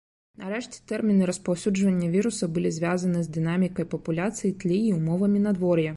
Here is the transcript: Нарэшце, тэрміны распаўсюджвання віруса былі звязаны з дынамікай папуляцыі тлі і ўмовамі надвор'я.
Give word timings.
Нарэшце, 0.43 0.77
тэрміны 0.91 1.27
распаўсюджвання 1.31 2.09
віруса 2.15 2.49
былі 2.55 2.73
звязаны 2.77 3.19
з 3.27 3.31
дынамікай 3.35 3.89
папуляцыі 3.93 4.55
тлі 4.65 4.85
і 4.91 4.93
ўмовамі 5.01 5.39
надвор'я. 5.49 5.89